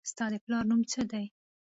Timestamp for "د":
0.31-0.35